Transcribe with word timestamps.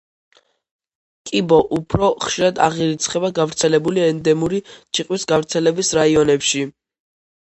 კიბო 1.31 1.57
უფრო 1.77 2.07
ხშირად 2.23 2.61
აღირიცხება 2.69 3.31
გავრცელებული 3.41 4.03
ენდემური 4.07 4.61
ჩიყვის 4.99 5.27
გავრცელების 5.33 5.93
რაიონებში. 6.01 6.65